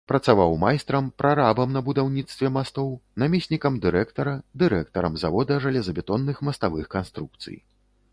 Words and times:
Працаваў 0.09 0.53
майстрам, 0.61 1.09
прарабам 1.21 1.75
на 1.75 1.81
будаўніцтве 1.89 2.49
мастоў, 2.55 2.89
намеснікам 3.23 3.77
дырэктара, 3.83 4.33
дырэктарам 4.63 5.19
завода 5.25 5.59
жалезабетонных 5.67 6.41
маставых 6.49 6.85
канструкцый. 6.97 7.55